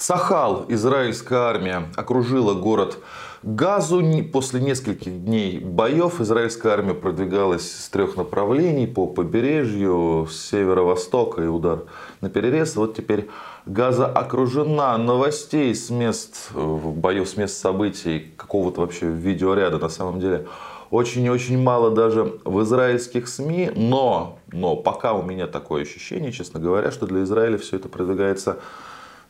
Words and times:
Цахал, 0.00 0.64
израильская 0.68 1.40
армия, 1.40 1.90
окружила 1.94 2.54
город 2.54 3.00
Газу. 3.42 4.02
После 4.32 4.58
нескольких 4.58 5.26
дней 5.26 5.58
боев 5.58 6.22
израильская 6.22 6.70
армия 6.72 6.94
продвигалась 6.94 7.70
с 7.70 7.90
трех 7.90 8.16
направлений 8.16 8.86
по 8.86 9.06
побережью, 9.06 10.26
с 10.26 10.48
северо-востока 10.48 11.42
и 11.42 11.46
удар 11.48 11.82
на 12.22 12.30
перерез. 12.30 12.76
Вот 12.76 12.96
теперь 12.96 13.28
Газа 13.66 14.06
окружена. 14.06 14.96
Новостей 14.96 15.74
с 15.74 15.90
мест 15.90 16.50
боев, 16.54 17.28
с 17.28 17.36
мест 17.36 17.58
событий, 17.58 18.32
какого-то 18.38 18.80
вообще 18.80 19.04
видеоряда 19.04 19.78
на 19.78 19.90
самом 19.90 20.18
деле 20.18 20.46
очень 20.90 21.26
и 21.26 21.30
очень 21.30 21.58
мало 21.58 21.90
даже 21.90 22.40
в 22.44 22.62
израильских 22.62 23.28
СМИ, 23.28 23.72
но, 23.76 24.38
но 24.50 24.76
пока 24.76 25.12
у 25.12 25.22
меня 25.22 25.46
такое 25.46 25.82
ощущение, 25.82 26.32
честно 26.32 26.58
говоря, 26.58 26.90
что 26.90 27.06
для 27.06 27.22
Израиля 27.22 27.58
все 27.58 27.76
это 27.76 27.90
продвигается 27.90 28.60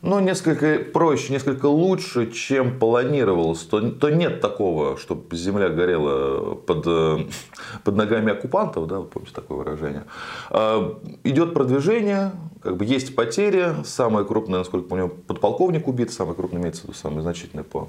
ну, 0.01 0.19
несколько 0.19 0.79
проще, 0.79 1.31
несколько 1.31 1.67
лучше, 1.67 2.31
чем 2.31 2.79
планировалось, 2.79 3.59
то, 3.59 3.91
то 3.91 4.09
нет 4.09 4.41
такого, 4.41 4.97
чтобы 4.97 5.35
земля 5.35 5.69
горела 5.69 6.55
под, 6.55 6.83
э, 6.87 7.19
под 7.83 7.95
ногами 7.95 8.31
оккупантов, 8.31 8.87
да, 8.87 8.99
вы 8.99 9.05
помните 9.05 9.33
такое 9.35 9.59
выражение. 9.59 10.05
А, 10.49 10.99
идет 11.23 11.53
продвижение, 11.53 12.31
как 12.63 12.77
бы 12.77 12.85
есть 12.85 13.15
потери, 13.15 13.75
самая 13.85 14.23
крупная, 14.23 14.59
насколько 14.59 14.87
помню, 14.87 15.09
подполковник 15.09 15.87
убит, 15.87 16.11
самый 16.11 16.35
крупный 16.35 16.59
имеется 16.59 16.81
в 16.81 16.85
виду, 16.85 16.93
самый 16.95 17.21
значительный 17.21 17.63
по 17.63 17.87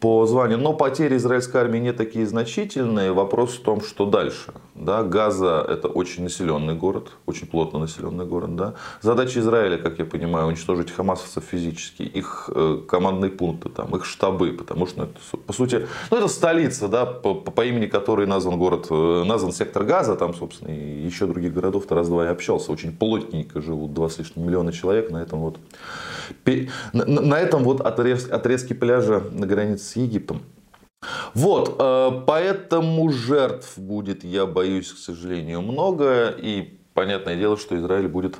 по 0.00 0.26
званию. 0.26 0.58
Но 0.58 0.72
потери 0.72 1.16
израильской 1.16 1.60
армии 1.60 1.78
не 1.78 1.92
такие 1.92 2.26
значительные. 2.26 3.12
Вопрос 3.12 3.58
в 3.58 3.60
том, 3.60 3.82
что 3.82 4.06
дальше. 4.06 4.54
Да, 4.80 5.02
Газа 5.02 5.62
это 5.68 5.88
очень 5.88 6.22
населенный 6.22 6.74
город, 6.74 7.10
очень 7.26 7.46
плотно 7.46 7.78
населенный 7.78 8.24
город. 8.24 8.56
Да. 8.56 8.74
Задача 9.02 9.40
Израиля, 9.40 9.76
как 9.76 9.98
я 9.98 10.06
понимаю, 10.06 10.46
уничтожить 10.46 10.90
хамасовцев 10.90 11.44
физически, 11.44 12.02
их 12.02 12.48
э, 12.54 12.80
командные 12.88 13.30
пункты, 13.30 13.68
там, 13.68 13.94
их 13.94 14.06
штабы, 14.06 14.52
потому 14.52 14.86
что, 14.86 15.02
это, 15.02 15.36
по 15.46 15.52
сути, 15.52 15.86
ну, 16.10 16.16
это 16.16 16.28
столица, 16.28 16.88
да, 16.88 17.04
по, 17.04 17.34
по 17.34 17.62
имени 17.62 17.86
которой 17.86 18.26
назван 18.26 18.56
город, 18.58 18.86
э, 18.88 19.24
назван 19.26 19.52
сектор 19.52 19.84
Газа, 19.84 20.16
там, 20.16 20.32
собственно, 20.32 20.70
и 20.70 21.04
еще 21.04 21.26
других 21.26 21.52
городов-то 21.52 21.94
раз-два 21.94 22.24
я 22.24 22.30
общался. 22.30 22.72
Очень 22.72 22.96
плотненько 22.96 23.60
живут 23.60 23.92
два 23.92 24.08
с 24.08 24.16
лишним 24.16 24.46
миллиона 24.46 24.72
человек 24.72 25.10
на 25.10 25.18
этом 25.18 25.40
вот, 25.40 25.58
на, 26.94 27.04
на 27.04 27.38
этом 27.38 27.64
вот 27.64 27.82
отрез, 27.82 28.30
отрезке 28.30 28.74
пляжа 28.74 29.22
на 29.30 29.46
границе 29.46 29.84
с 29.84 29.96
Египтом. 29.96 30.40
Вот, 31.34 31.76
э, 31.78 32.22
поэтому 32.26 33.10
жертв 33.10 33.78
будет, 33.78 34.24
я 34.24 34.46
боюсь, 34.46 34.92
к 34.92 34.98
сожалению, 34.98 35.62
много. 35.62 36.28
И 36.28 36.78
понятное 36.94 37.36
дело, 37.36 37.56
что 37.56 37.76
Израиль 37.76 38.08
будет 38.08 38.36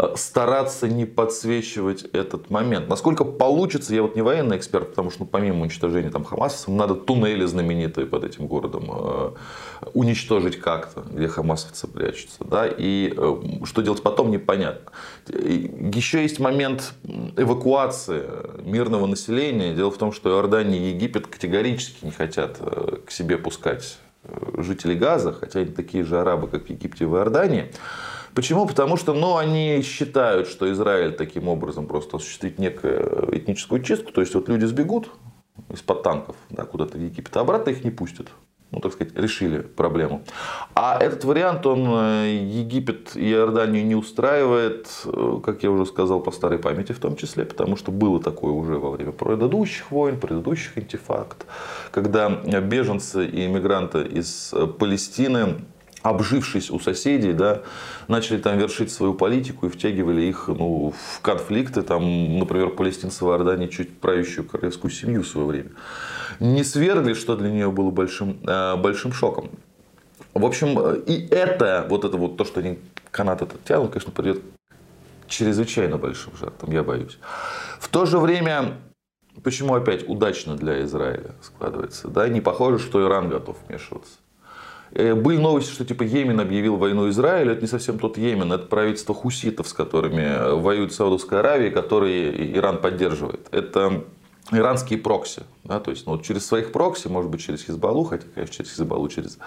Э, 0.00 0.14
стараться 0.16 0.88
не 0.88 1.04
подсвечивать 1.04 2.04
этот 2.12 2.48
момент. 2.48 2.88
Насколько 2.88 3.24
получится, 3.24 3.94
я 3.94 4.02
вот 4.02 4.16
не 4.16 4.22
военный 4.22 4.56
эксперт, 4.56 4.90
потому 4.90 5.10
что 5.10 5.20
ну, 5.20 5.26
помимо 5.26 5.62
уничтожения 5.62 6.10
там 6.10 6.24
хамасовцев, 6.24 6.68
надо 6.68 6.94
туннели 6.94 7.44
знаменитые 7.44 8.06
под 8.06 8.24
этим 8.24 8.46
городом 8.46 8.90
э, 8.90 9.30
уничтожить 9.92 10.58
как-то, 10.58 11.02
где 11.10 11.28
хамасовцы 11.28 11.86
прячутся. 11.86 12.44
Да? 12.44 12.66
И 12.66 13.12
э, 13.14 13.64
что 13.64 13.82
делать 13.82 14.02
потом, 14.02 14.30
непонятно. 14.30 14.90
Еще 15.28 16.22
есть 16.22 16.40
момент 16.40 16.94
эвакуации 17.36 18.22
мирного 18.70 19.06
населения. 19.06 19.74
Дело 19.74 19.90
в 19.90 19.98
том, 19.98 20.12
что 20.12 20.30
Иордания 20.30 20.78
и 20.78 20.94
Египет 20.94 21.26
категорически 21.26 22.04
не 22.04 22.12
хотят 22.12 22.58
к 23.04 23.10
себе 23.10 23.36
пускать 23.38 23.98
жителей 24.58 24.96
Газа, 24.96 25.32
хотя 25.32 25.60
они 25.60 25.72
такие 25.72 26.04
же 26.04 26.20
арабы, 26.20 26.48
как 26.48 26.66
в 26.66 26.70
Египте 26.70 27.04
и 27.04 27.06
в 27.06 27.16
Иордании. 27.16 27.72
Почему? 28.34 28.66
Потому 28.66 28.96
что 28.96 29.12
ну, 29.12 29.36
они 29.36 29.82
считают, 29.82 30.48
что 30.48 30.70
Израиль 30.72 31.12
таким 31.12 31.48
образом 31.48 31.86
просто 31.86 32.18
осуществит 32.18 32.58
некую 32.58 33.36
этническую 33.36 33.82
чистку. 33.82 34.12
То 34.12 34.20
есть 34.20 34.34
вот 34.34 34.48
люди 34.48 34.64
сбегут 34.66 35.10
из-под 35.68 36.02
танков 36.02 36.36
да, 36.48 36.64
куда-то 36.64 36.96
в 36.96 37.00
Египет, 37.00 37.36
а 37.36 37.40
обратно 37.40 37.70
их 37.70 37.84
не 37.84 37.90
пустят. 37.90 38.28
Ну, 38.72 38.78
так 38.78 38.92
сказать, 38.92 39.16
решили 39.16 39.60
проблему. 39.60 40.22
А 40.74 40.96
этот 40.98 41.24
вариант, 41.24 41.66
он 41.66 41.86
э, 41.88 42.40
Египет 42.44 43.16
и 43.16 43.30
Иорданию 43.32 43.84
не 43.84 43.96
устраивает, 43.96 44.88
э, 45.06 45.40
как 45.42 45.64
я 45.64 45.70
уже 45.72 45.86
сказал, 45.86 46.20
по 46.20 46.30
старой 46.30 46.58
памяти 46.58 46.92
в 46.92 47.00
том 47.00 47.16
числе, 47.16 47.44
потому 47.44 47.76
что 47.76 47.90
было 47.90 48.22
такое 48.22 48.52
уже 48.52 48.78
во 48.78 48.90
время 48.90 49.10
предыдущих 49.10 49.90
войн, 49.90 50.20
предыдущих 50.20 50.76
антифакт, 50.76 51.46
когда 51.90 52.28
беженцы 52.28 53.26
и 53.26 53.46
иммигранты 53.46 54.02
из 54.02 54.54
Палестины 54.78 55.64
обжившись 56.02 56.70
у 56.70 56.80
соседей, 56.80 57.32
да, 57.32 57.62
начали 58.08 58.38
там 58.38 58.58
вершить 58.58 58.90
свою 58.90 59.14
политику 59.14 59.66
и 59.66 59.68
втягивали 59.68 60.22
их 60.22 60.48
ну, 60.48 60.94
в 60.96 61.20
конфликты. 61.20 61.82
Там, 61.82 62.38
например, 62.38 62.70
палестинцы 62.70 63.24
в 63.24 63.28
Иордании 63.28 63.66
чуть 63.66 63.98
правящую 63.98 64.46
королевскую 64.46 64.90
семью 64.90 65.22
в 65.22 65.28
свое 65.28 65.46
время 65.46 65.70
не 66.40 66.64
свергли, 66.64 67.14
что 67.14 67.36
для 67.36 67.50
нее 67.50 67.70
было 67.70 67.90
большим, 67.90 68.38
э, 68.46 68.76
большим 68.76 69.12
шоком. 69.12 69.50
В 70.32 70.44
общем, 70.44 70.78
и 71.06 71.26
это, 71.28 71.86
вот 71.88 72.04
это 72.04 72.16
вот 72.16 72.36
то, 72.36 72.44
что 72.44 72.60
они 72.60 72.78
канат 73.10 73.42
этот 73.42 73.62
тянут, 73.64 73.92
конечно, 73.92 74.12
придет 74.12 74.42
чрезвычайно 75.28 75.98
большим 75.98 76.36
жертвам, 76.36 76.72
я 76.72 76.82
боюсь. 76.82 77.18
В 77.78 77.88
то 77.88 78.06
же 78.06 78.18
время, 78.18 78.78
почему 79.42 79.74
опять 79.74 80.08
удачно 80.08 80.56
для 80.56 80.82
Израиля 80.84 81.34
складывается, 81.42 82.08
да, 82.08 82.28
не 82.28 82.40
похоже, 82.40 82.78
что 82.78 83.06
Иран 83.06 83.28
готов 83.28 83.56
вмешиваться. 83.68 84.14
Э, 84.92 85.14
были 85.14 85.38
новости, 85.38 85.72
что 85.72 85.84
типа 85.84 86.02
Йемен 86.02 86.40
объявил 86.40 86.76
войну 86.76 87.08
Израилю. 87.08 87.52
Это 87.52 87.62
не 87.62 87.68
совсем 87.68 87.98
тот 87.98 88.18
Йемен, 88.18 88.52
это 88.52 88.66
правительство 88.66 89.14
хуситов, 89.14 89.68
с 89.68 89.72
которыми 89.72 90.60
воюет 90.60 90.92
Саудовская 90.92 91.40
Аравия, 91.40 91.70
которые 91.70 92.56
Иран 92.56 92.78
поддерживает. 92.80 93.46
Это 93.50 94.04
иранские 94.52 94.98
прокси. 94.98 95.42
Да, 95.64 95.78
то 95.78 95.90
есть 95.90 96.06
ну, 96.06 96.12
вот 96.12 96.24
через 96.24 96.46
своих 96.46 96.72
прокси, 96.72 97.08
может 97.08 97.30
быть, 97.30 97.40
через 97.40 97.62
Хизбаллу, 97.64 98.04
хотя, 98.04 98.24
конечно, 98.34 98.56
через 98.56 98.70
Хизбаллу, 98.70 99.08
через 99.08 99.38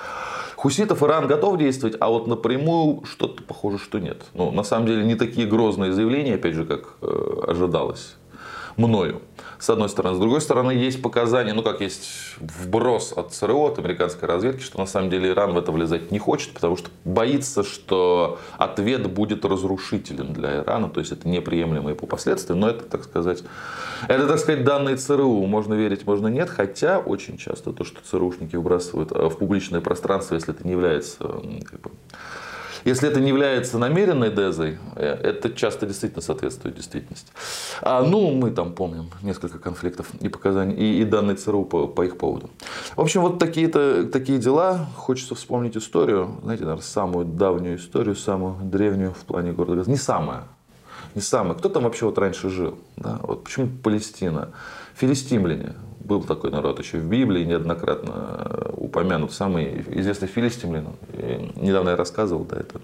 хуситов 0.56 1.04
Иран 1.04 1.28
готов 1.28 1.58
действовать, 1.58 1.98
а 2.00 2.10
вот 2.10 2.28
напрямую 2.28 3.04
что-то 3.06 3.44
похоже, 3.44 3.78
что 3.80 4.00
нет. 4.00 4.24
Ну, 4.34 4.52
на 4.52 4.64
самом 4.64 4.88
деле, 4.88 5.04
не 5.04 5.16
такие 5.16 5.48
грозные 5.48 5.92
заявления, 5.92 6.36
опять 6.36 6.54
же, 6.54 6.66
как 6.66 6.96
э, 7.02 7.44
ожидалось 7.48 8.16
мною. 8.78 9.22
С 9.59 9.69
одной 9.69 9.89
стороны. 9.89 10.16
С 10.16 10.19
другой 10.19 10.41
стороны, 10.41 10.72
есть 10.72 11.01
показания, 11.01 11.53
ну 11.53 11.63
как 11.63 11.81
есть 11.81 12.35
вброс 12.39 13.13
от 13.16 13.34
ЦРУ, 13.34 13.67
от 13.67 13.79
американской 13.79 14.28
разведки, 14.28 14.61
что 14.61 14.79
на 14.79 14.85
самом 14.85 15.09
деле 15.09 15.29
Иран 15.29 15.53
в 15.53 15.57
это 15.57 15.72
влезать 15.72 16.11
не 16.11 16.19
хочет, 16.19 16.53
потому 16.53 16.75
что 16.75 16.89
боится, 17.06 17.63
что 17.63 18.39
ответ 18.57 19.09
будет 19.09 19.45
разрушителен 19.45 20.33
для 20.33 20.57
Ирана, 20.57 20.89
то 20.89 21.00
есть 21.00 21.12
это 21.12 21.28
неприемлемо 21.28 21.95
по 21.95 22.07
последствиям, 22.07 22.59
но 22.59 22.69
это, 22.69 22.83
так 22.83 23.03
сказать, 23.03 23.44
это, 24.07 24.28
так 24.28 24.39
сказать, 24.39 24.63
данные 24.63 24.97
ЦРУ, 24.97 25.45
можно 25.45 25.73
верить, 25.73 26.06
можно 26.06 26.28
нет, 26.28 26.50
хотя 26.50 27.00
очень 27.00 27.38
часто 27.38 27.72
то, 27.72 27.83
что 27.83 28.01
ЦРУшники 28.03 28.56
выбрасывают 28.56 29.12
э, 29.12 29.29
в 29.29 29.38
публичное 29.38 29.81
пространство, 29.81 30.35
если 30.35 30.53
это 30.53 30.66
не 30.66 30.72
является 30.72 31.23
как 31.23 31.79
бы, 31.81 31.91
если 32.85 33.07
это 33.07 33.19
не 33.19 33.29
является 33.29 33.77
намеренной 33.77 34.31
дезой, 34.31 34.79
э, 34.95 35.05
это 35.05 35.53
часто 35.53 35.85
действительно 35.85 36.21
соответствует 36.21 36.75
действительности. 36.75 37.31
А, 37.81 38.01
ну, 38.01 38.31
мы 38.31 38.49
там 38.49 38.73
помним 38.73 39.11
несколько 39.21 39.59
конфликтов 39.59 40.07
и 40.19 40.29
показаний, 40.29 40.75
и, 40.75 41.01
и 41.01 41.05
данные 41.05 41.35
ЦРУ 41.35 41.66
по, 41.66 41.88
по 41.88 42.03
их 42.03 42.17
поводу. 42.17 42.49
В 42.95 43.01
общем, 43.01 43.21
вот 43.21 43.38
такие-то, 43.38 44.05
такие 44.05 44.39
дела. 44.39 44.88
Хочется 44.95 45.35
вспомнить 45.35 45.77
историю, 45.77 46.39
знаете, 46.41 46.63
наверное, 46.63 46.83
самую 46.83 47.25
давнюю 47.25 47.77
историю, 47.77 48.16
самую 48.16 48.55
древнюю 48.63 49.11
в 49.11 49.25
плане 49.25 49.51
города 49.51 49.83
Газа. 49.83 49.91
Не 49.91 49.97
самая, 49.97 50.44
не 51.15 51.21
самая. 51.21 51.55
Кто 51.55 51.69
там 51.69 51.83
вообще 51.83 52.05
вот 52.05 52.17
раньше 52.17 52.50
жил? 52.50 52.77
Да? 52.95 53.19
Вот 53.21 53.44
почему 53.44 53.67
Палестина? 53.83 54.50
Филистимляне. 54.95 55.73
Был 56.03 56.24
такой 56.24 56.52
народ 56.52 56.80
еще 56.80 56.97
в 56.97 57.06
Библии, 57.06 57.46
неоднократно 57.46 58.72
упомянут. 58.75 59.31
Самый 59.31 59.86
известный 60.00 60.28
филистимлян. 60.28 60.88
Недавно 61.56 61.91
я 61.91 61.96
рассказывал, 61.96 62.44
да, 62.44 62.58
это 62.58 62.81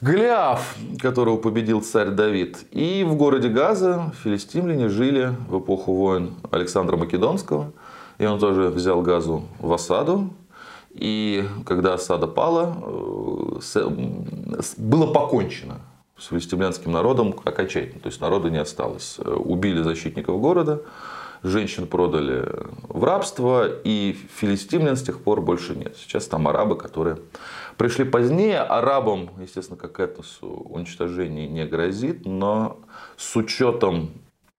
Голиаф, 0.00 0.76
которого 0.98 1.36
победил 1.36 1.82
царь 1.82 2.08
Давид. 2.08 2.58
И 2.70 3.04
в 3.06 3.16
городе 3.16 3.48
Газа 3.48 4.12
филистимляне 4.24 4.88
жили 4.88 5.34
в 5.48 5.60
эпоху 5.60 5.94
войн 5.94 6.34
Александра 6.50 6.96
Македонского. 6.96 7.72
И 8.18 8.24
он 8.24 8.38
тоже 8.38 8.68
взял 8.68 9.02
Газу 9.02 9.44
в 9.58 9.70
осаду. 9.72 10.30
И 10.90 11.44
когда 11.66 11.94
осада 11.94 12.26
пала, 12.26 12.76
э, 13.74 13.88
было 14.78 15.12
покончено 15.12 15.80
с 16.18 16.26
филистимлянским 16.28 16.92
народом 16.92 17.34
окончательно. 17.44 18.00
То 18.00 18.08
есть 18.08 18.20
народа 18.20 18.50
не 18.50 18.58
осталось. 18.58 19.18
Убили 19.18 19.82
защитников 19.82 20.40
города, 20.40 20.82
женщин 21.42 21.86
продали 21.86 22.48
в 22.88 23.04
рабство, 23.04 23.68
и 23.68 24.16
филистимлян 24.36 24.96
с 24.96 25.02
тех 25.02 25.20
пор 25.22 25.40
больше 25.40 25.74
нет. 25.74 25.96
Сейчас 25.96 26.26
там 26.26 26.48
арабы, 26.48 26.76
которые 26.76 27.18
пришли 27.76 28.04
позднее. 28.04 28.60
Арабам, 28.60 29.30
естественно, 29.40 29.78
как 29.78 30.00
этносу 30.00 30.46
уничтожение 30.46 31.48
не 31.48 31.66
грозит, 31.66 32.26
но 32.26 32.80
с 33.16 33.36
учетом 33.36 34.10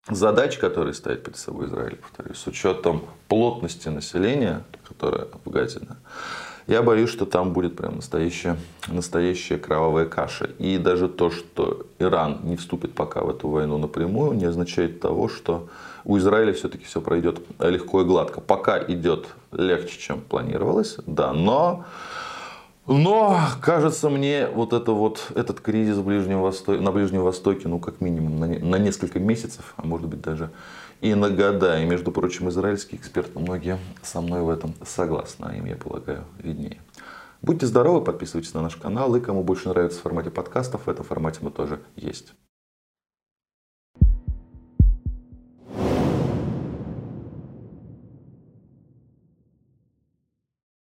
задач, 0.10 0.57
которые 0.57 0.94
стоят 0.94 1.24
перед 1.24 1.38
собой 1.38 1.68
Израиль, 1.68 1.98
повторюсь, 1.98 2.38
с 2.38 2.48
учетом 2.48 3.04
плотности 3.28 3.88
населения, 3.89 4.63
которое 4.88 5.28
в 5.45 5.50
Газе, 5.50 5.81
Я 6.67 6.81
боюсь, 6.83 7.09
что 7.09 7.25
там 7.25 7.53
будет 7.53 7.75
прям 7.75 7.97
настоящая, 7.97 8.57
настоящая 8.87 9.57
кровавая 9.57 10.05
каша. 10.05 10.45
И 10.59 10.77
даже 10.77 11.07
то, 11.07 11.31
что 11.31 11.85
Иран 11.99 12.39
не 12.43 12.55
вступит 12.55 12.93
пока 12.93 13.21
в 13.21 13.29
эту 13.29 13.47
войну 13.49 13.77
напрямую, 13.77 14.33
не 14.33 14.45
означает 14.45 14.99
того, 14.99 15.27
что 15.27 15.67
у 16.03 16.17
Израиля 16.17 16.53
все-таки 16.53 16.85
все 16.85 17.01
пройдет 17.01 17.41
легко 17.59 18.01
и 18.01 18.05
гладко. 18.05 18.41
Пока 18.41 18.79
идет 18.79 19.27
легче, 19.51 19.99
чем 19.99 20.21
планировалось, 20.21 20.97
да, 21.05 21.33
но 21.33 21.85
но, 22.88 23.39
кажется 23.62 24.10
мне, 24.10 24.48
вот, 24.48 24.74
это 24.74 24.92
вот 24.92 25.31
этот 25.36 25.62
кризис 25.62 25.98
Ближнем 26.00 26.42
Востоке, 26.42 26.81
на 26.81 26.92
Ближнем 26.92 27.22
Востоке, 27.22 27.68
ну, 27.68 27.80
как 27.80 28.01
минимум, 28.01 28.39
на, 28.39 28.48
на 28.48 28.75
несколько 28.78 29.19
месяцев, 29.19 29.74
а 29.78 29.86
может 29.86 30.07
быть 30.07 30.22
даже 30.22 30.51
и 31.00 31.13
на 31.13 31.30
года. 31.30 31.80
И, 31.81 31.86
между 31.86 32.12
прочим, 32.12 32.50
израильские 32.50 33.00
эксперты, 33.00 33.39
многие 33.39 33.78
со 34.01 34.22
мной 34.22 34.42
в 34.42 34.50
этом 34.50 34.74
согласны, 34.86 35.45
а 35.50 35.56
им, 35.56 35.66
я 35.66 35.75
полагаю, 35.75 36.25
виднее. 36.39 36.80
Будьте 37.42 37.66
здоровы, 37.66 38.04
подписывайтесь 38.04 38.54
на 38.54 38.62
наш 38.62 38.75
канал, 38.75 39.16
и 39.16 39.19
кому 39.19 39.44
больше 39.44 39.69
нравится 39.69 40.00
в 40.00 40.04
формате 40.04 40.30
подкастов, 40.30 40.86
в 40.86 40.89
этом 40.89 41.06
формате 41.06 41.39
мы 41.42 41.51
тоже 41.51 41.80
есть. 41.95 42.33